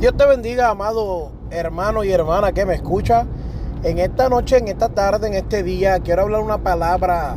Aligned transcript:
Dios 0.00 0.14
te 0.14 0.26
bendiga, 0.26 0.68
amado 0.68 1.30
hermano 1.50 2.04
y 2.04 2.12
hermana 2.12 2.52
que 2.52 2.66
me 2.66 2.74
escucha. 2.74 3.26
En 3.82 3.98
esta 3.98 4.28
noche, 4.28 4.58
en 4.58 4.68
esta 4.68 4.90
tarde, 4.90 5.26
en 5.28 5.32
este 5.32 5.62
día, 5.62 6.00
quiero 6.00 6.22
hablar 6.22 6.42
una 6.42 6.58
palabra 6.58 7.36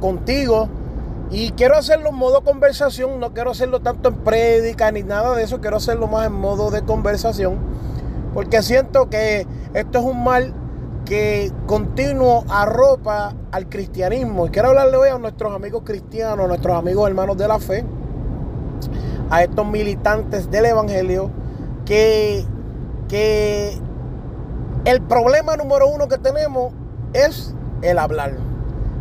contigo 0.00 0.70
y 1.30 1.50
quiero 1.50 1.76
hacerlo 1.76 2.08
en 2.08 2.14
modo 2.14 2.40
conversación. 2.42 3.20
No 3.20 3.34
quiero 3.34 3.50
hacerlo 3.50 3.80
tanto 3.80 4.08
en 4.08 4.14
prédica 4.16 4.90
ni 4.90 5.02
nada 5.02 5.34
de 5.34 5.42
eso. 5.42 5.60
Quiero 5.60 5.76
hacerlo 5.76 6.06
más 6.06 6.26
en 6.26 6.32
modo 6.32 6.70
de 6.70 6.82
conversación 6.82 7.58
porque 8.32 8.62
siento 8.62 9.10
que 9.10 9.46
esto 9.74 9.98
es 9.98 10.04
un 10.04 10.24
mal 10.24 10.54
que 11.04 11.52
continuo 11.66 12.44
arropa 12.48 13.34
al 13.52 13.68
cristianismo. 13.68 14.46
Y 14.46 14.50
quiero 14.50 14.68
hablarle 14.68 14.96
hoy 14.96 15.08
a 15.10 15.18
nuestros 15.18 15.54
amigos 15.54 15.82
cristianos, 15.84 16.46
a 16.46 16.48
nuestros 16.48 16.74
amigos 16.74 17.06
hermanos 17.06 17.36
de 17.36 17.48
la 17.48 17.58
fe, 17.58 17.84
a 19.28 19.42
estos 19.42 19.66
militantes 19.66 20.50
del 20.50 20.64
Evangelio 20.64 21.30
que, 21.88 22.44
que 23.08 23.78
el 24.84 25.00
problema 25.00 25.56
número 25.56 25.88
uno 25.88 26.06
que 26.06 26.18
tenemos 26.18 26.74
es 27.14 27.54
el 27.80 27.98
hablar. 27.98 28.34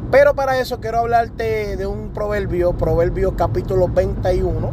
Pero 0.10 0.36
para 0.36 0.58
eso 0.58 0.80
quiero 0.80 1.00
hablarte 1.00 1.76
de 1.76 1.86
un 1.86 2.12
proverbio, 2.14 2.78
Proverbios 2.78 3.34
capítulo 3.36 3.90
21. 3.90 4.72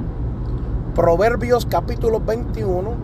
Proverbios 0.95 1.67
capítulo 1.67 2.21
21. 2.21 2.95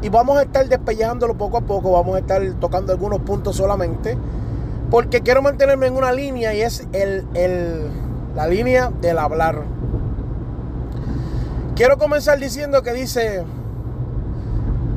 Y 0.00 0.08
vamos 0.08 0.38
a 0.38 0.42
estar 0.42 0.66
despellejándolo 0.66 1.34
poco 1.34 1.58
a 1.58 1.60
poco, 1.60 1.92
vamos 1.92 2.16
a 2.16 2.20
estar 2.20 2.42
tocando 2.54 2.94
algunos 2.94 3.20
puntos 3.20 3.56
solamente. 3.56 4.16
Porque 4.90 5.20
quiero 5.20 5.42
mantenerme 5.42 5.88
en 5.88 5.96
una 5.96 6.12
línea 6.12 6.54
y 6.54 6.62
es 6.62 6.88
el, 6.94 7.26
el, 7.34 7.90
la 8.34 8.46
línea 8.46 8.90
del 9.02 9.18
hablar. 9.18 9.64
Quiero 11.74 11.98
comenzar 11.98 12.38
diciendo 12.38 12.82
que 12.82 12.94
dice, 12.94 13.44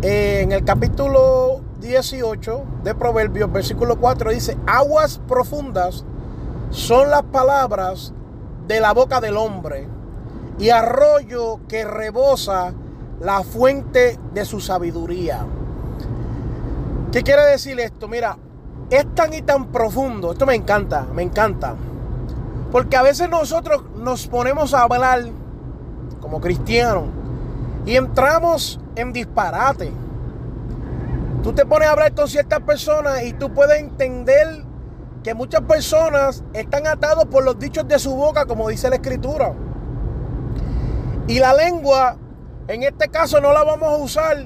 en 0.02 0.54
el 0.54 0.64
capítulo 0.64 1.62
18 1.82 2.64
de 2.84 2.96
Proverbios, 2.96 3.52
versículo 3.52 3.98
4, 3.98 4.32
dice, 4.32 4.58
aguas 4.66 5.20
profundas 5.28 6.06
son 6.70 7.10
las 7.10 7.24
palabras 7.24 8.14
de 8.68 8.80
la 8.80 8.94
boca 8.94 9.20
del 9.20 9.36
hombre 9.36 9.88
y 10.58 10.70
arroyo 10.70 11.60
que 11.68 11.84
rebosa 11.84 12.74
la 13.20 13.44
fuente 13.44 14.18
de 14.34 14.46
su 14.46 14.62
sabiduría. 14.62 15.46
¿Qué 17.12 17.24
quiere 17.24 17.44
decir 17.44 17.78
esto? 17.80 18.08
Mira, 18.08 18.38
es 18.90 19.06
tan 19.16 19.34
y 19.34 19.42
tan 19.42 19.68
profundo, 19.68 20.32
esto 20.32 20.46
me 20.46 20.56
encanta, 20.56 21.08
me 21.14 21.24
encanta, 21.24 21.76
porque 22.72 22.96
a 22.96 23.02
veces 23.02 23.30
nosotros 23.30 23.84
nos 23.98 24.28
ponemos 24.28 24.74
a 24.74 24.84
hablar 24.84 25.26
como 26.22 26.40
cristianos 26.40 27.06
y 27.86 27.96
entramos 27.96 28.80
en 29.00 29.14
disparate. 29.14 29.92
Tú 31.44 31.54
te 31.54 31.66
pones 31.66 31.88
a 31.88 31.92
hablar 31.92 32.14
con 32.14 32.28
ciertas 32.28 32.60
personas 32.62 33.24
y 33.24 33.34
tú 33.34 33.54
puedes 33.54 33.80
entender 33.80 34.64
que 35.24 35.34
muchas 35.34 35.62
personas 35.62 36.44
están 36.54 36.88
atados 36.88 37.26
por 37.26 37.44
los 37.44 37.58
dichos 37.60 37.88
de 37.88 38.00
su 38.00 38.16
boca, 38.16 38.46
como 38.46 38.70
dice 38.70 38.90
la 38.90 38.96
escritura. 38.96 39.54
Y 41.28 41.40
la 41.40 41.54
lengua, 41.54 42.18
en 42.68 42.84
este 42.84 43.08
caso, 43.10 43.40
no 43.40 43.54
la 43.54 43.64
vamos 43.64 43.90
a 43.90 43.98
usar 43.98 44.38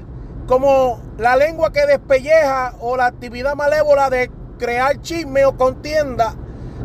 como 0.47 0.99
la 1.17 1.35
lengua 1.35 1.71
que 1.71 1.85
despelleja 1.85 2.75
o 2.79 2.97
la 2.97 3.05
actividad 3.05 3.55
malévola 3.55 4.09
de 4.09 4.29
crear 4.59 5.01
chisme 5.01 5.45
o 5.45 5.55
contienda, 5.55 6.35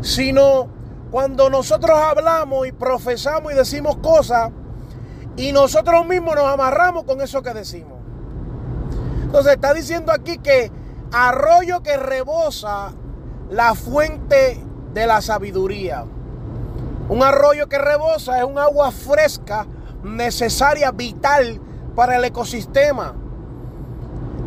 sino 0.01 0.69
cuando 1.11 1.49
nosotros 1.49 1.99
hablamos 1.99 2.67
y 2.67 2.71
profesamos 2.71 3.51
y 3.51 3.55
decimos 3.55 3.97
cosas 3.97 4.51
y 5.39 5.53
nosotros 5.53 6.05
mismos 6.05 6.35
nos 6.35 6.45
amarramos 6.45 7.05
con 7.05 7.21
eso 7.21 7.41
que 7.41 7.53
decimos. 7.53 7.97
Entonces 9.23 9.53
está 9.53 9.73
diciendo 9.73 10.11
aquí 10.11 10.37
que 10.37 10.69
arroyo 11.13 11.81
que 11.81 11.95
rebosa 11.95 12.91
la 13.49 13.73
fuente 13.73 14.61
de 14.93 15.07
la 15.07 15.21
sabiduría. 15.21 16.03
Un 17.07 17.23
arroyo 17.23 17.69
que 17.69 17.77
rebosa 17.77 18.39
es 18.39 18.43
un 18.43 18.59
agua 18.59 18.91
fresca, 18.91 19.65
necesaria, 20.03 20.91
vital 20.91 21.61
para 21.95 22.17
el 22.17 22.25
ecosistema. 22.25 23.15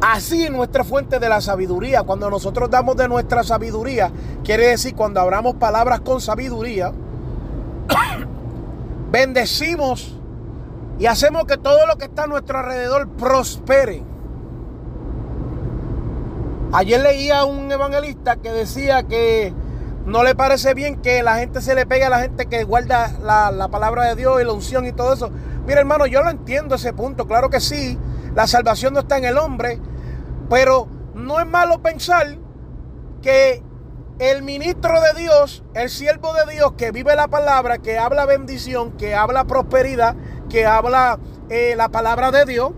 Así 0.02 0.44
es 0.44 0.50
nuestra 0.50 0.84
fuente 0.84 1.18
de 1.18 1.28
la 1.30 1.40
sabiduría. 1.40 2.02
Cuando 2.02 2.28
nosotros 2.28 2.68
damos 2.68 2.96
de 2.96 3.08
nuestra 3.08 3.44
sabiduría, 3.44 4.12
quiere 4.44 4.66
decir 4.68 4.94
cuando 4.94 5.20
hablamos 5.20 5.54
palabras 5.54 6.00
con 6.00 6.20
sabiduría, 6.20 6.92
bendecimos 9.10 10.18
y 11.02 11.08
hacemos 11.08 11.46
que 11.46 11.56
todo 11.56 11.84
lo 11.88 11.98
que 11.98 12.04
está 12.04 12.22
a 12.22 12.26
nuestro 12.28 12.60
alrededor 12.60 13.08
prospere. 13.16 14.04
Ayer 16.72 17.00
leía 17.00 17.40
a 17.40 17.44
un 17.44 17.72
evangelista 17.72 18.36
que 18.36 18.52
decía 18.52 19.02
que 19.02 19.52
no 20.06 20.22
le 20.22 20.36
parece 20.36 20.74
bien 20.74 21.02
que 21.02 21.24
la 21.24 21.38
gente 21.38 21.60
se 21.60 21.74
le 21.74 21.86
pegue 21.86 22.04
a 22.04 22.08
la 22.08 22.20
gente 22.20 22.46
que 22.46 22.62
guarda 22.62 23.18
la, 23.20 23.66
palabra 23.66 24.04
de 24.04 24.14
Dios 24.14 24.40
y 24.40 24.44
la 24.44 24.52
unción 24.52 24.86
y 24.86 24.92
todo 24.92 25.14
eso. 25.14 25.32
Mira 25.66 25.80
hermano, 25.80 26.06
yo 26.06 26.22
lo 26.22 26.30
entiendo 26.30 26.76
ese 26.76 26.92
punto, 26.92 27.26
claro 27.26 27.50
que 27.50 27.58
sí, 27.58 27.98
la 28.36 28.46
salvación 28.46 28.94
no 28.94 29.00
está 29.00 29.18
en 29.18 29.24
el 29.24 29.38
hombre, 29.38 29.80
pero 30.48 30.86
no 31.16 31.40
es 31.40 31.46
malo 31.48 31.82
pensar 31.82 32.38
que 33.22 33.60
el 34.20 34.44
ministro 34.44 35.00
de 35.00 35.20
Dios, 35.20 35.64
el 35.74 35.90
siervo 35.90 36.32
de 36.32 36.52
Dios 36.52 36.74
que 36.74 36.92
vive 36.92 37.16
la 37.16 37.26
palabra, 37.26 37.78
que 37.78 37.98
habla 37.98 38.24
bendición, 38.24 38.92
que 38.92 39.16
habla 39.16 39.46
prosperidad, 39.46 40.14
que 40.52 40.66
habla 40.66 41.18
eh, 41.48 41.74
la 41.78 41.88
palabra 41.88 42.30
de 42.30 42.44
Dios, 42.44 42.72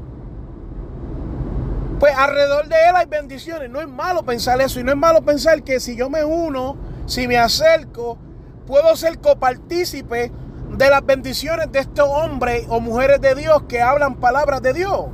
pues 1.98 2.14
alrededor 2.16 2.68
de 2.68 2.76
él 2.88 2.94
hay 2.94 3.06
bendiciones. 3.06 3.68
No 3.68 3.80
es 3.80 3.88
malo 3.88 4.24
pensar 4.24 4.60
eso 4.60 4.78
y 4.78 4.84
no 4.84 4.92
es 4.92 4.96
malo 4.96 5.22
pensar 5.22 5.64
que 5.64 5.80
si 5.80 5.96
yo 5.96 6.08
me 6.08 6.24
uno, 6.24 6.76
si 7.06 7.26
me 7.26 7.36
acerco, 7.36 8.16
puedo 8.64 8.94
ser 8.94 9.18
copartícipe 9.18 10.30
de 10.70 10.88
las 10.88 11.04
bendiciones 11.04 11.72
de 11.72 11.80
estos 11.80 12.08
hombres 12.08 12.64
o 12.68 12.78
mujeres 12.78 13.20
de 13.20 13.34
Dios 13.34 13.64
que 13.68 13.82
hablan 13.82 14.14
palabras 14.14 14.62
de 14.62 14.72
Dios. 14.72 15.06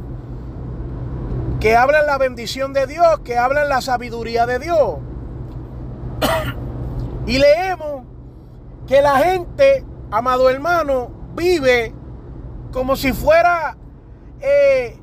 Que 1.60 1.76
hablan 1.76 2.06
la 2.06 2.18
bendición 2.18 2.74
de 2.74 2.86
Dios, 2.86 3.20
que 3.24 3.38
hablan 3.38 3.70
la 3.70 3.80
sabiduría 3.80 4.44
de 4.44 4.58
Dios. 4.58 4.98
y 7.26 7.38
leemos 7.38 8.02
que 8.86 9.00
la 9.00 9.16
gente, 9.16 9.82
amado 10.10 10.50
hermano, 10.50 11.10
vive 11.34 11.94
como 12.72 12.96
si 12.96 13.12
fuera, 13.12 13.76
eh, 14.40 14.96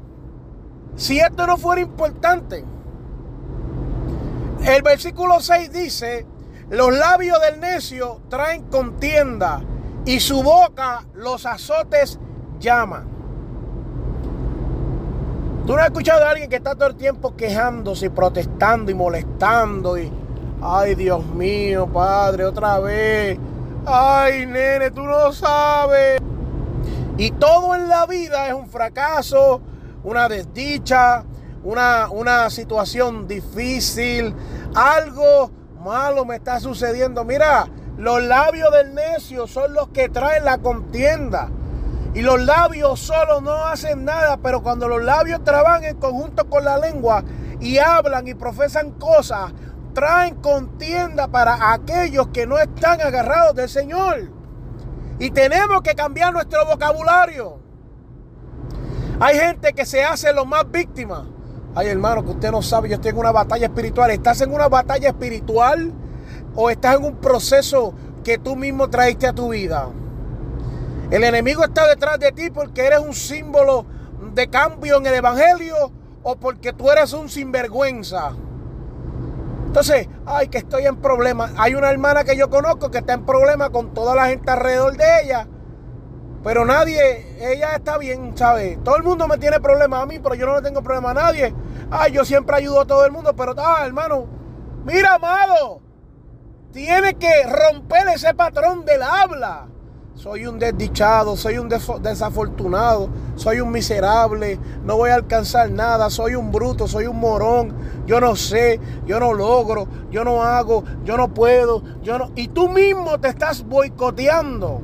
si 0.96 1.20
esto 1.20 1.46
no 1.48 1.58
fuera 1.58 1.82
importante. 1.82 2.64
El 4.66 4.82
versículo 4.82 5.40
6 5.40 5.72
dice, 5.72 6.26
los 6.70 6.98
labios 6.98 7.40
del 7.42 7.60
necio 7.60 8.22
traen 8.30 8.64
contienda 8.64 9.62
y 10.06 10.20
su 10.20 10.44
boca 10.44 11.06
los 11.14 11.46
azotes 11.46 12.20
llaman. 12.60 13.08
Tú 15.66 15.76
no 15.76 15.82
has 15.82 15.88
escuchado 15.88 16.26
a 16.26 16.30
alguien 16.30 16.50
que 16.50 16.56
está 16.56 16.76
todo 16.76 16.88
el 16.88 16.96
tiempo 16.96 17.36
quejándose 17.36 18.06
y 18.06 18.10
protestando 18.10 18.90
y 18.90 18.94
molestando 18.94 19.98
y, 19.98 20.10
ay 20.62 20.96
Dios 20.96 21.26
mío, 21.26 21.88
Padre, 21.88 22.46
otra 22.46 22.80
vez. 22.80 23.38
Ay, 23.86 24.46
nene, 24.46 24.92
tú 24.92 25.04
no 25.04 25.32
sabes. 25.32 26.22
Y 27.18 27.32
todo 27.32 27.74
en 27.74 27.90
la 27.90 28.06
vida 28.06 28.48
es 28.48 28.54
un 28.54 28.70
fracaso, 28.70 29.62
una 30.04 30.30
desdicha, 30.30 31.24
una, 31.64 32.10
una 32.10 32.50
situación 32.52 33.28
difícil, 33.28 34.36
algo 34.76 35.52
malo 35.84 36.26
me 36.26 36.36
está 36.36 36.60
sucediendo. 36.60 37.24
Mira, 37.24 37.68
los 37.98 38.22
labios 38.22 38.72
del 38.72 38.94
necio 38.94 39.48
son 39.48 39.74
los 39.74 39.90
que 39.90 40.10
traen 40.10 40.46
la 40.46 40.60
contienda. 40.60 41.50
Y 42.14 42.22
los 42.22 42.40
labios 42.42 43.00
solo 43.00 43.42
no 43.42 43.66
hacen 43.66 44.06
nada, 44.06 44.38
pero 44.38 44.62
cuando 44.62 44.88
los 44.88 45.04
labios 45.04 45.44
trabajan 45.44 45.86
en 45.86 45.98
conjunto 45.98 46.48
con 46.48 46.64
la 46.64 46.78
lengua 46.78 47.24
y 47.60 47.80
hablan 47.80 48.28
y 48.28 48.36
profesan 48.36 48.92
cosas, 48.92 49.52
traen 49.94 50.36
contienda 50.36 51.28
para 51.28 51.74
aquellos 51.74 52.28
que 52.28 52.46
no 52.46 52.60
están 52.60 53.02
agarrados 53.02 53.56
del 53.56 53.70
Señor. 53.70 54.37
Y 55.20 55.32
tenemos 55.32 55.82
que 55.82 55.96
cambiar 55.96 56.34
nuestro 56.34 56.66
vocabulario. 56.66 57.60
Hay 59.20 59.38
gente 59.38 59.74
que 59.74 59.86
se 59.86 60.04
hace 60.04 60.32
lo 60.32 60.46
más 60.46 60.70
víctima. 60.70 61.26
Ay, 61.74 61.88
hermano, 61.88 62.24
que 62.24 62.32
usted 62.32 62.52
no 62.52 62.62
sabe, 62.62 62.90
yo 62.90 62.96
estoy 62.96 63.12
en 63.12 63.18
una 63.18 63.32
batalla 63.32 63.66
espiritual. 63.66 64.12
¿Estás 64.12 64.42
en 64.42 64.54
una 64.54 64.68
batalla 64.68 65.10
espiritual 65.10 65.92
o 66.56 66.70
estás 66.70 66.98
en 66.98 67.06
un 67.06 67.16
proceso 67.18 67.94
que 68.24 68.38
tú 68.38 68.56
mismo 68.56 68.90
traiste 68.90 69.28
a 69.28 69.34
tu 69.34 69.50
vida? 69.50 69.90
El 71.10 71.24
enemigo 71.24 71.64
está 71.64 71.88
detrás 71.88 72.20
de 72.20 72.32
ti 72.32 72.50
porque 72.52 72.86
eres 72.86 73.00
un 73.00 73.14
símbolo 73.14 73.86
de 74.34 74.50
cambio 74.50 74.98
en 74.98 75.06
el 75.08 75.16
Evangelio 75.16 75.76
o 76.22 76.36
porque 76.36 76.74
tú 76.74 76.92
eres 76.92 77.14
un 77.14 77.30
sinvergüenza. 77.30 78.34
Entonces, 79.68 80.08
ay, 80.26 80.48
que 80.48 80.60
estoy 80.60 80.86
en 80.86 80.96
problemas. 80.96 81.52
Hay 81.58 81.76
una 81.76 81.92
hermana 81.92 82.24
que 82.24 82.38
yo 82.38 82.50
conozco 82.50 82.90
que 82.90 83.00
está 83.00 83.14
en 83.14 83.26
problemas 83.26 83.70
con 83.70 83.94
toda 83.94 84.16
la 84.16 84.28
gente 84.28 84.50
alrededor 84.50 84.96
de 84.96 85.06
ella. 85.24 85.48
Pero 86.44 86.66
nadie, 86.66 87.36
ella 87.40 87.76
está 87.76 87.98
bien, 87.98 88.32
¿sabes? 88.36 88.82
Todo 88.84 88.96
el 88.96 89.04
mundo 89.04 89.28
me 89.28 89.38
tiene 89.38 89.60
problemas 89.60 90.02
a 90.02 90.06
mí, 90.06 90.20
pero 90.20 90.36
yo 90.36 90.46
no 90.46 90.56
le 90.56 90.62
tengo 90.62 90.82
problema 90.82 91.12
a 91.12 91.16
nadie. 91.16 91.54
Ay, 91.92 92.14
yo 92.14 92.24
siempre 92.24 92.56
ayudo 92.56 92.82
a 92.82 92.86
todo 92.86 93.06
el 93.06 93.12
mundo, 93.12 93.36
pero, 93.36 93.54
ah, 93.58 93.84
hermano, 93.86 94.26
mira, 94.86 95.16
amado, 95.16 95.82
tiene 96.72 97.16
que 97.16 97.44
romper 97.44 98.08
ese 98.08 98.34
patrón 98.34 98.86
del 98.86 99.04
habla. 99.04 99.68
Soy 100.18 100.48
un 100.48 100.58
desdichado, 100.58 101.38
soy 101.38 101.60
un 101.60 101.70
desafortunado, 101.70 103.08
soy 103.36 103.60
un 103.60 103.70
miserable, 103.70 104.60
no 104.84 104.98
voy 104.98 105.12
a 105.12 105.16
alcanzar 105.16 105.70
nada, 105.70 106.10
soy 106.10 106.34
un 106.34 106.52
bruto, 106.52 106.88
soy 106.88 107.06
un 107.06 107.20
morón, 107.20 107.76
yo 108.08 108.20
no 108.20 108.36
sé, 108.36 108.80
yo 109.06 109.20
no 109.20 109.36
logro, 109.36 109.88
yo 110.10 110.24
no 110.24 110.42
hago, 110.42 110.84
yo 111.04 111.18
no 111.18 111.32
puedo, 111.32 111.84
yo 112.02 112.18
no... 112.18 112.32
Y 112.36 112.48
tú 112.48 112.68
mismo 112.68 113.20
te 113.20 113.28
estás 113.28 113.64
boicoteando. 113.64 114.82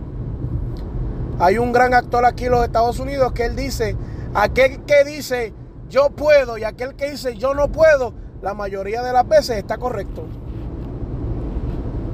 Hay 1.39 1.57
un 1.57 1.71
gran 1.71 1.95
actor 1.95 2.25
aquí 2.25 2.45
en 2.45 2.51
los 2.51 2.63
Estados 2.63 2.99
Unidos 2.99 3.33
que 3.33 3.45
él 3.45 3.55
dice, 3.55 3.97
aquel 4.35 4.83
que 4.83 5.03
dice 5.03 5.51
yo 5.89 6.11
puedo 6.11 6.59
y 6.59 6.63
aquel 6.63 6.93
que 6.93 7.09
dice 7.09 7.37
yo 7.37 7.55
no 7.55 7.71
puedo, 7.71 8.13
la 8.43 8.53
mayoría 8.53 9.01
de 9.01 9.11
las 9.11 9.27
veces 9.27 9.57
está 9.57 9.79
correcto. 9.79 10.27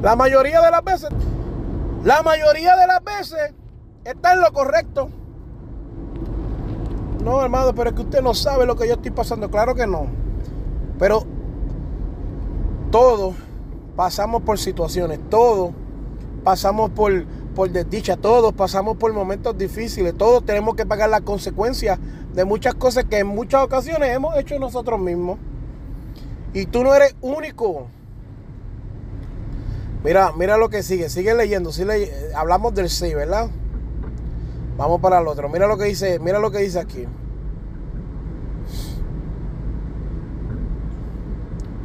La 0.01 0.15
mayoría 0.15 0.61
de 0.61 0.71
las 0.71 0.83
veces 0.85 1.09
la 2.03 2.23
mayoría 2.23 2.75
de 2.75 2.87
las 2.87 3.03
veces 3.03 3.53
está 4.05 4.33
en 4.33 4.41
lo 4.41 4.51
correcto. 4.53 5.09
No, 7.23 7.41
hermano, 7.43 7.75
pero 7.75 7.89
es 7.89 7.95
que 7.95 8.01
usted 8.01 8.21
no 8.21 8.33
sabe 8.33 8.65
lo 8.65 8.75
que 8.75 8.87
yo 8.87 8.93
estoy 8.93 9.11
pasando. 9.11 9.51
Claro 9.51 9.75
que 9.75 9.85
no. 9.85 10.07
Pero 10.97 11.25
todos 12.91 13.35
pasamos 13.95 14.41
por 14.43 14.57
situaciones, 14.57 15.19
todos 15.29 15.71
pasamos 16.43 16.89
por, 16.91 17.25
por 17.53 17.69
desdicha, 17.69 18.15
todos 18.15 18.53
pasamos 18.53 18.97
por 18.97 19.11
momentos 19.13 19.57
difíciles, 19.57 20.17
todos 20.17 20.45
tenemos 20.45 20.75
que 20.75 20.85
pagar 20.85 21.09
las 21.09 21.21
consecuencias 21.21 21.99
de 22.33 22.45
muchas 22.45 22.75
cosas 22.75 23.05
que 23.05 23.19
en 23.19 23.27
muchas 23.27 23.63
ocasiones 23.63 24.15
hemos 24.15 24.37
hecho 24.37 24.57
nosotros 24.57 24.99
mismos. 24.99 25.37
Y 26.53 26.65
tú 26.65 26.83
no 26.83 26.95
eres 26.95 27.15
único. 27.21 27.87
Mira, 30.03 30.31
mira 30.31 30.57
lo 30.57 30.69
que 30.69 30.81
sigue, 30.81 31.09
sigue 31.09 31.33
leyendo. 31.33 31.71
hablamos 32.35 32.73
del 32.73 32.89
sí, 32.89 33.13
¿verdad? 33.13 33.49
Vamos 34.77 35.01
para 35.01 35.19
el 35.19 35.27
otro. 35.27 35.49
Mira 35.49 35.67
lo 35.67 35.77
que 35.77 35.85
dice, 35.85 36.19
mira 36.19 36.39
lo 36.39 36.51
que 36.51 36.59
dice 36.59 36.79
aquí. 36.79 37.05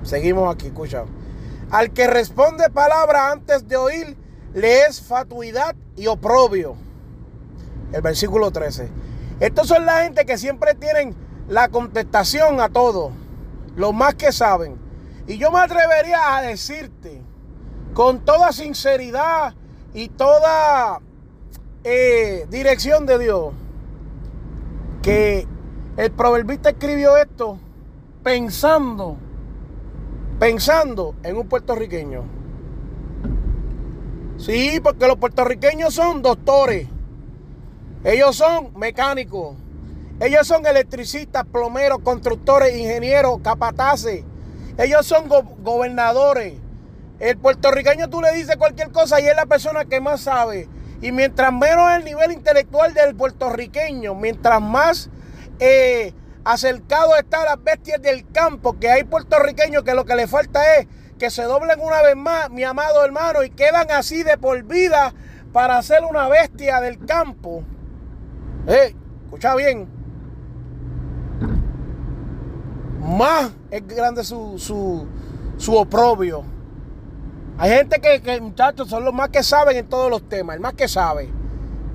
Seguimos 0.05 0.55
aquí, 0.55 0.66
escucha. 0.66 1.05
Al 1.70 1.93
que 1.93 2.06
responde 2.06 2.70
palabra 2.70 3.32
antes 3.32 3.66
de 3.66 3.76
oír, 3.76 4.17
le 4.52 4.82
es 4.82 5.00
fatuidad 5.00 5.75
y 5.96 6.06
oprobio. 6.06 6.76
El 7.93 8.00
versículo 8.00 8.52
13. 8.52 8.88
Estos 9.40 9.67
son 9.67 9.87
la 9.87 10.05
gente 10.05 10.25
que 10.25 10.38
siempre 10.38 10.75
tienen 10.75 11.17
la 11.49 11.69
contestación 11.69 12.60
a 12.60 12.69
todo, 12.69 13.10
lo 13.75 13.93
más 13.93 14.14
que 14.14 14.31
saben. 14.31 14.76
Y 15.26 15.37
yo 15.37 15.50
me 15.50 15.58
atrevería 15.58 16.37
a 16.37 16.43
decirte 16.43 17.20
con 17.94 18.25
toda 18.25 18.52
sinceridad 18.52 19.55
y 19.94 20.08
toda 20.08 21.00
eh, 21.85 22.46
dirección 22.50 23.06
de 23.06 23.19
Dios, 23.20 23.55
que 25.00 25.46
el 25.96 26.11
proverbista 26.11 26.70
escribió 26.70 27.17
esto 27.17 27.58
pensando, 28.25 29.17
pensando 30.41 31.14
en 31.23 31.37
un 31.37 31.49
puertorriqueño. 31.49 32.25
Sí, 34.38 34.81
porque 34.82 35.06
los 35.06 35.17
puertorriqueños 35.17 35.94
son 35.94 36.20
doctores, 36.20 36.88
ellos 38.02 38.35
son 38.35 38.76
mecánicos, 38.76 39.55
ellos 40.19 40.46
son 40.49 40.67
electricistas, 40.67 41.44
plomeros, 41.44 42.00
constructores, 42.00 42.76
ingenieros, 42.76 43.38
capataces, 43.41 44.25
ellos 44.79 45.06
son 45.06 45.29
gobernadores, 45.62 46.63
el 47.20 47.37
puertorriqueño 47.38 48.11
tú 48.11 48.20
le 48.20 48.32
dices 48.32 48.56
cualquier 48.56 48.90
cosa 48.90 49.20
y 49.20 49.26
es 49.26 49.37
la 49.37 49.46
persona 49.46 49.84
que 49.84 50.00
más 50.00 50.22
sabe. 50.22 50.69
Y 51.00 51.12
mientras 51.12 51.52
menos 51.52 51.93
el 51.93 52.05
nivel 52.05 52.32
intelectual 52.32 52.94
del 52.94 53.14
puertorriqueño, 53.14 54.14
mientras 54.14 54.61
más 54.61 55.11
eh, 55.58 56.12
acercado 56.44 57.16
está 57.16 57.44
las 57.44 57.62
bestias 57.62 58.00
del 58.02 58.31
campo, 58.31 58.78
que 58.78 58.90
hay 58.90 59.05
puertorriqueños 59.05 59.84
que 59.84 59.94
lo 59.94 60.05
que 60.05 60.16
le 60.16 60.26
falta 60.26 60.76
es 60.76 60.87
que 61.19 61.31
se 61.31 61.44
doblen 61.44 61.81
una 61.81 62.02
vez 62.02 62.16
más, 62.16 62.50
mi 62.50 62.64
amado 62.64 63.05
hermano, 63.05 63.44
y 63.44 63.50
quedan 63.50 63.90
así 63.90 64.22
de 64.22 64.37
por 64.37 64.62
vida 64.64 65.14
para 65.52 65.81
ser 65.82 66.05
una 66.05 66.28
bestia 66.28 66.81
del 66.81 66.99
campo. 67.05 67.62
Eh, 68.67 68.94
escucha 69.25 69.55
bien. 69.55 69.88
Más 72.99 73.52
es 73.70 73.87
grande 73.87 74.25
su, 74.25 74.58
su, 74.58 75.06
su 75.58 75.76
oprobio. 75.76 76.54
Hay 77.56 77.71
gente 77.71 78.01
que, 78.01 78.41
muchachos, 78.41 78.89
son 78.89 79.05
los 79.05 79.15
más 79.15 79.29
que 79.29 79.43
saben 79.43 79.77
en 79.77 79.89
todos 79.89 80.11
los 80.11 80.29
temas, 80.29 80.56
el 80.56 80.61
más 80.61 80.75
que 80.75 80.89
sabe. 80.89 81.31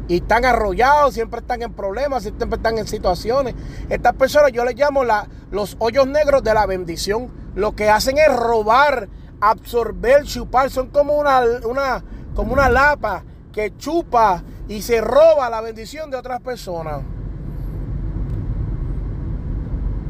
Y 0.08 0.18
están 0.18 0.46
arrollados, 0.46 1.14
siempre 1.14 1.42
están 1.42 1.62
en 1.62 1.74
problemas, 1.74 2.24
siempre 2.24 2.56
están 2.56 2.78
en 2.78 2.88
situaciones. 2.88 3.56
Estas 3.90 4.14
personas 4.16 4.52
yo 4.54 4.64
les 4.64 4.76
llamo 4.76 5.04
la, 5.04 5.28
los 5.52 5.76
hoyos 5.80 6.08
negros 6.08 6.44
de 6.44 6.54
la 6.54 6.66
bendición. 6.66 7.30
Lo 7.56 7.76
que 7.76 7.90
hacen 7.90 8.18
es 8.18 8.34
robar, 8.34 9.10
absorber, 9.42 10.24
chupar. 10.24 10.70
Son 10.72 10.88
como 10.88 11.18
una, 11.18 11.42
una, 11.66 12.04
como 12.34 12.54
una 12.54 12.70
lapa 12.70 13.24
que 13.52 13.76
chupa 13.78 14.44
y 14.68 14.82
se 14.82 15.02
roba 15.02 15.50
la 15.50 15.62
bendición 15.62 16.10
de 16.10 16.18
otras 16.18 16.40
personas. 16.40 17.02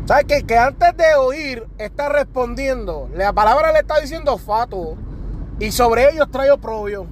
¿Sabes 0.06 0.26
qué? 0.28 0.44
Que 0.44 0.58
antes 0.58 0.96
de 0.96 1.16
oír 1.16 1.68
está 1.78 2.08
respondiendo. 2.08 3.10
La 3.14 3.34
palabra 3.34 3.72
le 3.72 3.80
está 3.80 4.00
diciendo 4.00 4.38
fato. 4.38 4.98
Y 5.60 5.72
sobre 5.72 6.10
ellos 6.10 6.30
trae 6.32 6.50
oprobio. 6.52 7.06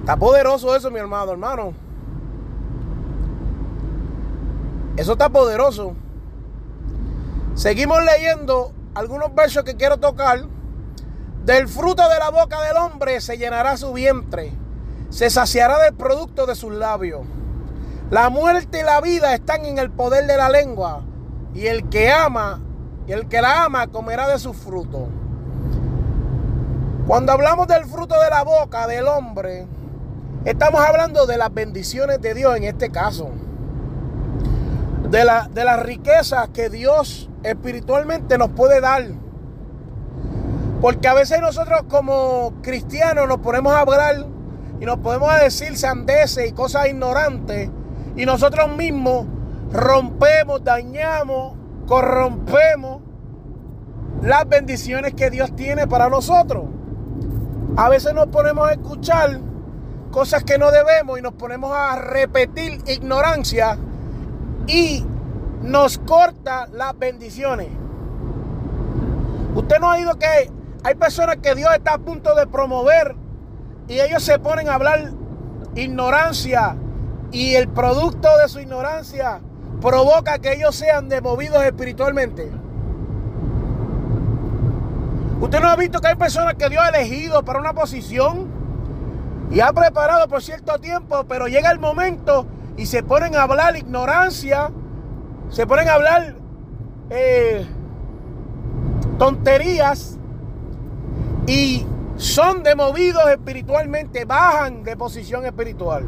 Está 0.00 0.16
poderoso 0.16 0.74
eso, 0.74 0.90
mi 0.90 0.98
hermano, 0.98 1.32
hermano. 1.32 1.74
Eso 4.96 5.12
está 5.12 5.28
poderoso. 5.28 5.94
Seguimos 7.54 8.02
leyendo 8.02 8.72
algunos 8.94 9.34
versos 9.34 9.64
que 9.64 9.76
quiero 9.76 9.98
tocar. 9.98 10.44
Del 11.44 11.68
fruto 11.68 12.08
de 12.08 12.18
la 12.18 12.30
boca 12.30 12.60
del 12.62 12.76
hombre 12.78 13.20
se 13.20 13.36
llenará 13.36 13.76
su 13.76 13.92
vientre. 13.92 14.52
Se 15.10 15.28
saciará 15.28 15.78
del 15.78 15.94
producto 15.94 16.46
de 16.46 16.54
sus 16.54 16.72
labios. 16.72 17.22
La 18.10 18.30
muerte 18.30 18.80
y 18.80 18.82
la 18.82 19.00
vida 19.00 19.34
están 19.34 19.66
en 19.66 19.78
el 19.78 19.90
poder 19.90 20.26
de 20.26 20.36
la 20.38 20.48
lengua. 20.48 21.02
Y 21.54 21.66
el 21.66 21.88
que 21.90 22.10
ama, 22.10 22.60
y 23.06 23.12
el 23.12 23.28
que 23.28 23.42
la 23.42 23.64
ama 23.64 23.88
comerá 23.88 24.26
de 24.28 24.38
sus 24.38 24.56
frutos. 24.56 25.08
Cuando 27.10 27.32
hablamos 27.32 27.66
del 27.66 27.86
fruto 27.86 28.14
de 28.20 28.30
la 28.30 28.44
boca 28.44 28.86
del 28.86 29.08
hombre, 29.08 29.66
estamos 30.44 30.80
hablando 30.80 31.26
de 31.26 31.38
las 31.38 31.52
bendiciones 31.52 32.20
de 32.20 32.34
Dios 32.34 32.56
en 32.56 32.62
este 32.62 32.90
caso. 32.90 33.30
De, 35.08 35.24
la, 35.24 35.48
de 35.52 35.64
las 35.64 35.82
riquezas 35.82 36.50
que 36.50 36.70
Dios 36.70 37.28
espiritualmente 37.42 38.38
nos 38.38 38.50
puede 38.50 38.80
dar. 38.80 39.06
Porque 40.80 41.08
a 41.08 41.14
veces 41.14 41.40
nosotros 41.40 41.80
como 41.88 42.52
cristianos 42.62 43.26
nos 43.26 43.38
ponemos 43.38 43.72
a 43.72 43.80
hablar 43.80 44.26
y 44.80 44.84
nos 44.84 44.98
podemos 44.98 45.34
decir 45.40 45.76
sandeces 45.76 46.48
y 46.48 46.52
cosas 46.52 46.86
ignorantes. 46.86 47.70
Y 48.14 48.24
nosotros 48.24 48.76
mismos 48.76 49.26
rompemos, 49.72 50.62
dañamos, 50.62 51.54
corrompemos 51.88 53.02
las 54.22 54.48
bendiciones 54.48 55.12
que 55.14 55.28
Dios 55.28 55.56
tiene 55.56 55.88
para 55.88 56.08
nosotros. 56.08 56.66
A 57.76 57.88
veces 57.88 58.14
nos 58.14 58.26
ponemos 58.26 58.68
a 58.68 58.72
escuchar 58.72 59.40
cosas 60.10 60.44
que 60.44 60.58
no 60.58 60.70
debemos 60.70 61.18
y 61.18 61.22
nos 61.22 61.34
ponemos 61.34 61.72
a 61.72 61.96
repetir 61.96 62.82
ignorancia 62.86 63.78
y 64.66 65.04
nos 65.62 65.98
corta 65.98 66.66
las 66.72 66.98
bendiciones. 66.98 67.68
Usted 69.54 69.78
no 69.80 69.90
ha 69.90 69.96
oído 69.96 70.18
que 70.18 70.50
hay 70.82 70.94
personas 70.94 71.36
que 71.36 71.54
Dios 71.54 71.70
está 71.74 71.94
a 71.94 71.98
punto 71.98 72.34
de 72.34 72.46
promover 72.46 73.14
y 73.88 74.00
ellos 74.00 74.22
se 74.22 74.38
ponen 74.38 74.68
a 74.68 74.74
hablar 74.74 75.12
ignorancia 75.74 76.76
y 77.32 77.54
el 77.54 77.68
producto 77.68 78.28
de 78.38 78.48
su 78.48 78.60
ignorancia 78.60 79.40
provoca 79.80 80.38
que 80.38 80.54
ellos 80.54 80.74
sean 80.74 81.08
demovidos 81.08 81.64
espiritualmente. 81.64 82.50
Usted 85.40 85.60
no 85.60 85.68
ha 85.68 85.76
visto 85.76 86.00
que 86.00 86.08
hay 86.08 86.16
personas 86.16 86.54
que 86.54 86.68
Dios 86.68 86.82
ha 86.82 86.90
elegido 86.90 87.42
para 87.42 87.58
una 87.58 87.72
posición 87.72 88.46
y 89.50 89.60
ha 89.60 89.72
preparado 89.72 90.28
por 90.28 90.42
cierto 90.42 90.78
tiempo, 90.78 91.24
pero 91.24 91.48
llega 91.48 91.70
el 91.70 91.78
momento 91.78 92.46
y 92.76 92.84
se 92.84 93.02
ponen 93.02 93.34
a 93.34 93.44
hablar 93.44 93.74
ignorancia, 93.74 94.70
se 95.48 95.66
ponen 95.66 95.88
a 95.88 95.94
hablar 95.94 96.36
eh, 97.08 97.66
tonterías 99.18 100.18
y 101.46 101.86
son 102.16 102.62
demovidos 102.62 103.28
espiritualmente, 103.30 104.26
bajan 104.26 104.84
de 104.84 104.94
posición 104.94 105.46
espiritual. 105.46 106.04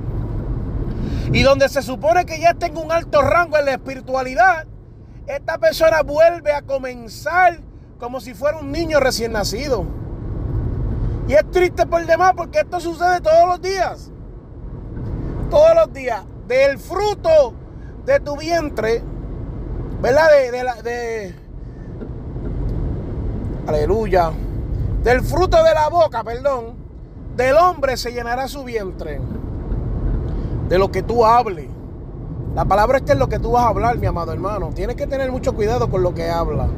Y 1.32 1.42
donde 1.42 1.70
se 1.70 1.80
supone 1.80 2.26
que 2.26 2.38
ya 2.38 2.52
tenga 2.52 2.80
un 2.80 2.92
alto 2.92 3.22
rango 3.22 3.56
en 3.56 3.64
la 3.64 3.72
espiritualidad, 3.72 4.66
esta 5.26 5.56
persona 5.56 6.02
vuelve 6.02 6.52
a 6.52 6.60
comenzar 6.60 7.60
como 8.02 8.20
si 8.20 8.34
fuera 8.34 8.58
un 8.58 8.72
niño 8.72 8.98
recién 8.98 9.30
nacido. 9.30 9.84
Y 11.28 11.34
es 11.34 11.48
triste 11.52 11.86
por 11.86 12.04
demás 12.04 12.32
porque 12.36 12.58
esto 12.58 12.80
sucede 12.80 13.20
todos 13.20 13.46
los 13.46 13.62
días. 13.62 14.10
Todos 15.48 15.76
los 15.76 15.92
días. 15.92 16.24
Del 16.48 16.78
fruto 16.78 17.54
de 18.04 18.18
tu 18.18 18.36
vientre, 18.36 19.04
¿verdad? 20.00 20.26
De, 20.82 21.32
aleluya. 23.68 24.32
Del 25.04 25.20
fruto 25.22 25.62
de 25.62 25.72
la 25.72 25.88
boca, 25.88 26.24
perdón, 26.24 26.74
del 27.36 27.54
hombre 27.56 27.96
se 27.96 28.10
llenará 28.10 28.48
su 28.48 28.64
vientre 28.64 29.20
de 30.68 30.78
lo 30.78 30.90
que 30.90 31.04
tú 31.04 31.24
hables. 31.24 31.68
La 32.56 32.64
palabra 32.64 32.98
esta 32.98 33.12
es 33.12 33.18
lo 33.20 33.28
que 33.28 33.38
tú 33.38 33.52
vas 33.52 33.64
a 33.64 33.68
hablar, 33.68 33.96
mi 33.98 34.06
amado 34.06 34.32
hermano. 34.32 34.70
Tienes 34.74 34.96
que 34.96 35.06
tener 35.06 35.30
mucho 35.30 35.54
cuidado 35.54 35.88
con 35.88 36.02
lo 36.02 36.12
que 36.14 36.28
habla. 36.28 36.68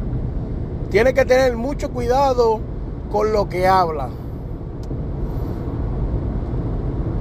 Tienes 0.90 1.14
que 1.14 1.24
tener 1.24 1.56
mucho 1.56 1.90
cuidado 1.90 2.60
con 3.10 3.32
lo 3.32 3.48
que 3.48 3.66
habla. 3.66 4.08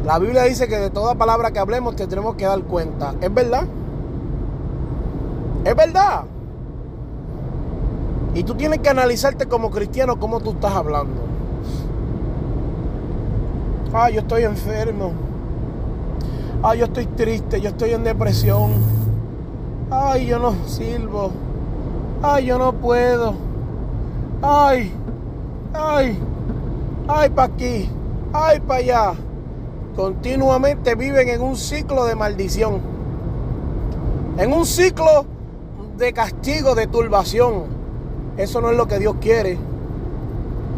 La 0.05 0.19
Biblia 0.19 0.43
dice 0.43 0.67
que 0.67 0.77
de 0.77 0.89
toda 0.89 1.15
palabra 1.15 1.51
que 1.51 1.59
hablemos 1.59 1.95
te 1.95 2.07
tenemos 2.07 2.35
que 2.35 2.45
dar 2.45 2.61
cuenta. 2.63 3.15
¿Es 3.21 3.33
verdad? 3.33 3.63
Es 5.63 5.75
verdad. 5.75 6.25
Y 8.35 8.43
tú 8.43 8.55
tienes 8.55 8.79
que 8.79 8.89
analizarte 8.89 9.45
como 9.45 9.69
cristiano 9.69 10.19
cómo 10.19 10.39
tú 10.41 10.51
estás 10.51 10.73
hablando. 10.73 11.21
Ah, 13.93 14.09
yo 14.09 14.21
estoy 14.21 14.43
enfermo. 14.43 15.13
Ay, 16.63 16.79
yo 16.79 16.85
estoy 16.85 17.05
triste, 17.05 17.61
yo 17.61 17.69
estoy 17.69 17.91
en 17.91 18.03
depresión. 18.03 18.71
Ay, 19.91 20.25
yo 20.25 20.39
no 20.39 20.53
sirvo. 20.65 21.31
Ay, 22.21 22.47
yo 22.47 22.57
no 22.57 22.73
puedo. 22.73 23.35
Ay, 24.45 24.91
ay, 25.73 26.19
ay, 27.07 27.29
para 27.29 27.53
aquí, 27.53 27.89
ay, 28.33 28.59
para 28.59 28.79
allá. 28.81 29.13
Continuamente 29.95 30.95
viven 30.95 31.29
en 31.29 31.41
un 31.41 31.55
ciclo 31.55 32.03
de 32.03 32.15
maldición. 32.15 32.81
En 34.37 34.51
un 34.51 34.65
ciclo 34.65 35.25
de 35.97 36.11
castigo, 36.11 36.75
de 36.75 36.87
turbación. 36.87 37.67
Eso 38.35 38.59
no 38.59 38.69
es 38.71 38.75
lo 38.75 38.85
que 38.85 38.99
Dios 38.99 39.15
quiere. 39.21 39.57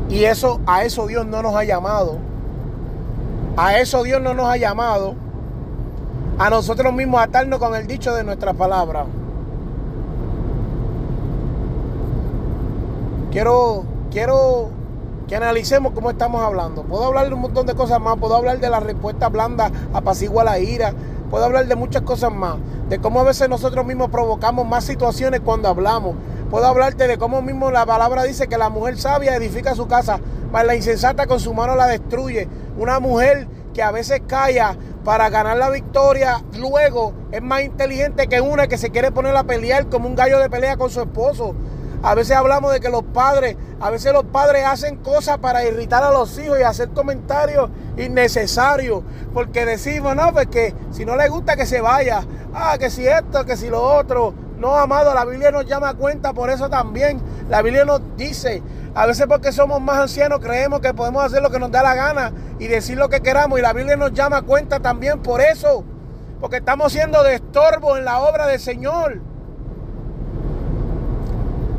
Y 0.09 0.25
eso, 0.25 0.59
a 0.67 0.83
eso 0.83 1.07
Dios 1.07 1.25
no 1.25 1.41
nos 1.41 1.55
ha 1.55 1.63
llamado. 1.63 2.19
A 3.57 3.79
eso 3.79 4.03
Dios 4.03 4.21
no 4.21 4.35
nos 4.35 4.45
ha 4.45 4.57
llamado 4.57 5.15
a 6.37 6.51
nosotros 6.51 6.93
mismos 6.93 7.19
atarnos 7.19 7.57
con 7.57 7.73
el 7.73 7.87
dicho 7.87 8.13
de 8.13 8.23
nuestra 8.23 8.53
palabra. 8.53 9.07
Quiero, 13.35 13.83
quiero 14.11 14.69
que 15.27 15.35
analicemos 15.35 15.91
cómo 15.91 16.09
estamos 16.09 16.41
hablando. 16.41 16.83
Puedo 16.83 17.03
hablar 17.03 17.27
de 17.27 17.33
un 17.33 17.41
montón 17.41 17.65
de 17.65 17.75
cosas 17.75 17.99
más, 17.99 18.15
puedo 18.17 18.33
hablar 18.33 18.61
de 18.61 18.69
la 18.69 18.79
respuesta 18.79 19.27
blanda, 19.27 19.69
apacigua 19.93 20.45
la 20.45 20.57
ira, 20.57 20.93
puedo 21.29 21.43
hablar 21.43 21.67
de 21.67 21.75
muchas 21.75 22.03
cosas 22.03 22.31
más, 22.31 22.55
de 22.87 22.97
cómo 22.99 23.19
a 23.19 23.23
veces 23.25 23.49
nosotros 23.49 23.85
mismos 23.85 24.09
provocamos 24.09 24.65
más 24.65 24.85
situaciones 24.85 25.41
cuando 25.41 25.67
hablamos. 25.67 26.15
Puedo 26.49 26.65
hablarte 26.65 27.09
de 27.09 27.17
cómo 27.17 27.41
mismo 27.41 27.71
la 27.71 27.85
palabra 27.85 28.23
dice 28.23 28.47
que 28.47 28.57
la 28.57 28.69
mujer 28.69 28.97
sabia 28.97 29.35
edifica 29.35 29.75
su 29.75 29.85
casa, 29.85 30.21
mas 30.53 30.65
la 30.65 30.77
insensata 30.77 31.27
con 31.27 31.41
su 31.41 31.53
mano 31.53 31.75
la 31.75 31.87
destruye. 31.87 32.47
Una 32.77 33.01
mujer 33.01 33.49
que 33.73 33.83
a 33.83 33.91
veces 33.91 34.21
calla 34.25 34.77
para 35.03 35.29
ganar 35.29 35.57
la 35.57 35.69
victoria, 35.69 36.41
luego 36.57 37.11
es 37.33 37.41
más 37.41 37.63
inteligente 37.63 38.27
que 38.27 38.39
una 38.39 38.67
que 38.67 38.77
se 38.77 38.91
quiere 38.91 39.11
poner 39.11 39.35
a 39.35 39.43
pelear 39.43 39.87
como 39.87 40.07
un 40.07 40.15
gallo 40.15 40.39
de 40.39 40.49
pelea 40.49 40.77
con 40.77 40.89
su 40.89 41.01
esposo. 41.01 41.53
A 42.05 42.13
veces 42.13 42.37
hablamos 42.37 42.71
de 42.71 42.79
que 42.79 42.89
los 42.89 43.01
padres, 43.01 43.57
a 43.81 43.89
veces 43.89 44.13
los 44.13 44.25
padres 44.25 44.63
hacen 44.63 44.97
cosas 44.97 45.39
para 45.39 45.65
irritar 45.65 46.03
a 46.03 46.11
los 46.11 46.37
hijos 46.37 46.59
y 46.59 46.61
hacer 46.61 46.89
comentarios 46.89 47.71
innecesarios. 47.97 49.01
Porque 49.33 49.65
decimos, 49.65 50.15
no, 50.15 50.31
pues 50.31 50.45
que 50.45 50.75
si 50.91 51.03
no 51.03 51.15
le 51.15 51.27
gusta 51.29 51.55
que 51.55 51.65
se 51.65 51.81
vaya. 51.81 52.21
Ah, 52.53 52.77
que 52.77 52.91
si 52.91 53.07
esto, 53.07 53.43
que 53.43 53.57
si 53.57 53.69
lo 53.69 53.81
otro. 53.81 54.35
No, 54.59 54.75
amado, 54.75 55.15
la 55.15 55.25
Biblia 55.25 55.49
nos 55.49 55.65
llama 55.65 55.89
a 55.89 55.93
cuenta 55.95 56.31
por 56.31 56.51
eso 56.51 56.69
también. 56.69 57.19
La 57.49 57.63
Biblia 57.63 57.85
nos 57.85 58.01
dice 58.15 58.61
a 58.93 59.07
veces 59.07 59.25
porque 59.27 59.51
somos 59.51 59.81
más 59.81 59.97
ancianos 59.97 60.39
creemos 60.39 60.81
que 60.81 60.93
podemos 60.93 61.25
hacer 61.25 61.41
lo 61.41 61.49
que 61.49 61.59
nos 61.59 61.69
da 61.71 61.81
la 61.81 61.95
gana 61.95 62.31
y 62.59 62.67
decir 62.67 62.99
lo 62.99 63.09
que 63.09 63.21
queramos. 63.21 63.57
Y 63.57 63.63
la 63.63 63.73
Biblia 63.73 63.97
nos 63.97 64.13
llama 64.13 64.37
a 64.37 64.41
cuenta 64.43 64.79
también 64.79 65.23
por 65.23 65.41
eso. 65.41 65.83
Porque 66.39 66.57
estamos 66.57 66.91
siendo 66.93 67.23
de 67.23 67.33
estorbo 67.33 67.97
en 67.97 68.05
la 68.05 68.19
obra 68.19 68.45
del 68.45 68.59
Señor. 68.59 69.21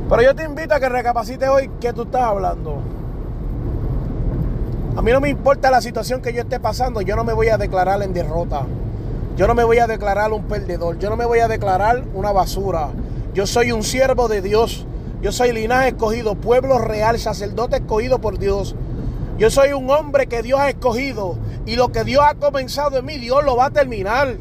Pero 0.09 0.23
yo 0.23 0.35
te 0.35 0.45
invito 0.45 0.75
a 0.75 0.81
que 0.81 0.89
recapacites 0.89 1.49
hoy 1.49 1.71
qué 1.81 1.93
tú 1.93 2.03
estás 2.03 2.23
hablando. 2.23 2.81
A 4.97 5.03
mí 5.03 5.11
no 5.11 5.21
me 5.21 5.29
importa 5.29 5.71
la 5.71 5.81
situación 5.81 6.23
que 6.23 6.33
yo 6.33 6.43
esté 6.43 6.61
pasando. 6.61 7.01
Yo 7.01 7.17
no 7.17 7.25
me 7.25 7.33
voy 7.33 7.49
a 7.49 7.59
declarar 7.59 8.03
en 8.03 8.13
derrota. 8.13 8.63
Yo 9.37 9.47
no 9.49 9.55
me 9.55 9.65
voy 9.65 9.79
a 9.79 9.87
declarar 9.87 10.33
un 10.33 10.45
perdedor. 10.45 10.99
Yo 10.99 11.11
no 11.11 11.17
me 11.17 11.27
voy 11.27 11.41
a 11.41 11.49
declarar 11.49 12.05
una 12.15 12.31
basura. 12.31 12.91
Yo 13.35 13.47
soy 13.47 13.73
un 13.73 13.83
siervo 13.83 14.29
de 14.29 14.43
Dios. 14.43 14.87
Yo 15.23 15.33
soy 15.33 15.53
linaje 15.53 15.89
escogido, 15.89 16.37
pueblo 16.37 16.79
real, 16.79 17.19
sacerdote 17.19 17.77
escogido 17.77 18.21
por 18.21 18.39
Dios. 18.39 18.77
Yo 19.39 19.51
soy 19.51 19.73
un 19.73 19.91
hombre 19.91 20.29
que 20.29 20.43
Dios 20.43 20.61
ha 20.61 20.71
escogido 20.71 21.37
y 21.67 21.75
lo 21.77 21.91
que 21.91 22.05
Dios 22.05 22.23
ha 22.27 22.37
comenzado 22.37 22.97
en 22.97 23.05
mí, 23.05 23.19
Dios 23.19 23.45
lo 23.45 23.57
va 23.57 23.67
a 23.67 23.71
terminar. 23.71 24.37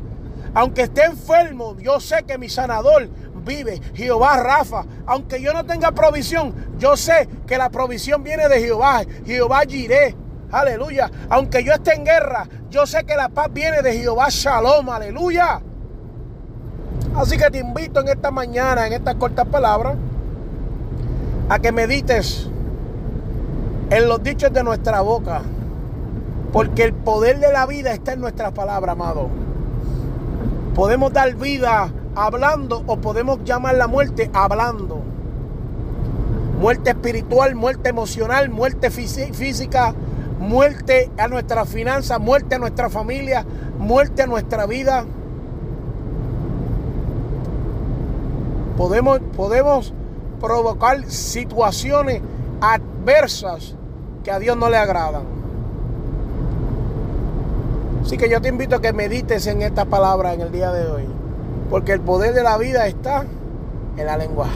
Aunque 0.54 0.84
esté 0.84 1.04
enfermo, 1.04 1.76
yo 1.80 2.00
sé 2.00 2.24
que 2.24 2.38
mi 2.38 2.48
sanador 2.48 3.10
vive, 3.46 3.80
Jehová 3.94 4.38
Rafa. 4.42 4.86
Aunque 5.06 5.42
yo 5.42 5.54
no 5.54 5.66
tenga 5.66 5.92
provisión, 5.92 6.54
yo 6.78 6.98
sé 6.98 7.30
que 7.48 7.58
la 7.58 7.70
provisión 7.70 8.24
viene 8.24 8.50
de 8.50 8.60
Jehová, 8.60 9.04
Jehová 9.26 9.62
Jireh. 9.68 10.16
Aleluya. 10.52 11.10
Aunque 11.30 11.64
yo 11.64 11.74
esté 11.74 11.94
en 11.94 12.06
guerra, 12.06 12.48
yo 12.70 12.86
sé 12.86 13.04
que 13.06 13.16
la 13.16 13.30
paz 13.30 13.48
viene 13.52 13.82
de 13.82 13.94
Jehová 13.94 14.28
Shalom. 14.30 14.90
Aleluya. 14.90 15.62
Así 17.16 17.38
que 17.38 17.50
te 17.50 17.60
invito 17.60 18.02
en 18.02 18.10
esta 18.10 18.32
mañana, 18.32 18.88
en 18.88 18.94
estas 18.94 19.16
cortas 19.16 19.46
palabras, 19.48 19.96
a 21.48 21.60
que 21.60 21.72
medites 21.72 22.50
en 23.90 24.08
los 24.08 24.22
dichos 24.22 24.52
de 24.52 24.64
nuestra 24.64 25.02
boca, 25.02 25.42
porque 26.52 26.84
el 26.84 26.94
poder 26.94 27.40
de 27.40 27.52
la 27.52 27.66
vida 27.66 27.94
está 27.94 28.14
en 28.14 28.22
nuestras 28.22 28.52
palabras, 28.52 28.94
amado. 28.94 29.30
Podemos 30.74 31.14
dar 31.14 31.34
vida 31.36 31.90
hablando 32.16 32.84
o 32.88 32.98
podemos 32.98 33.44
llamar 33.44 33.76
la 33.76 33.88
muerte 33.88 34.30
hablando. 34.34 35.02
Muerte 36.60 36.92
espiritual, 36.92 37.56
muerte 37.56 37.90
emocional, 37.90 38.50
muerte 38.50 38.90
física, 38.90 39.94
muerte 40.40 41.12
a 41.18 41.28
nuestra 41.28 41.66
finanzas, 41.66 42.20
muerte 42.20 42.56
a 42.56 42.60
nuestra 42.60 42.90
familia, 42.90 43.46
muerte 43.78 44.24
a 44.24 44.28
nuestra 44.28 44.66
vida. 44.66 45.06
Podemos, 48.78 49.20
podemos 49.36 49.94
provocar 50.40 51.06
situaciones 51.10 52.22
adversas 52.62 53.76
que 54.24 54.32
a 54.32 54.40
Dios 54.40 54.58
no 54.58 54.70
le 54.70 54.78
agradan. 54.78 55.24
Así 58.02 58.18
que 58.18 58.30
yo 58.30 58.40
te 58.42 58.50
invito 58.50 58.76
a 58.76 58.82
que 58.82 58.94
medites 58.94 59.48
en 59.48 59.62
esta 59.62 59.86
palabra 59.86 60.34
en 60.34 60.42
el 60.42 60.52
día 60.52 60.72
de 60.72 60.88
hoy, 60.88 61.08
porque 61.70 61.94
el 61.94 62.02
poder 62.02 62.34
de 62.34 62.44
la 62.44 62.58
vida 62.58 62.88
está 62.88 63.26
en 63.98 64.06
la 64.06 64.18
lengua. 64.18 64.50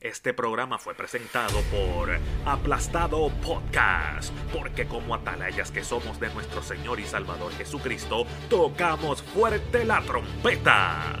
Este 0.00 0.32
programa 0.32 0.78
fue 0.78 0.94
presentado 0.94 1.60
por 1.70 2.08
Aplastado 2.46 3.28
Podcast, 3.44 4.32
porque 4.52 4.86
como 4.86 5.14
atalayas 5.14 5.70
que 5.70 5.84
somos 5.84 6.18
de 6.18 6.32
nuestro 6.32 6.62
Señor 6.62 6.98
y 6.98 7.04
Salvador 7.04 7.52
Jesucristo, 7.52 8.24
tocamos 8.48 9.22
fuerte 9.22 9.84
la 9.84 10.00
trompeta. 10.00 11.20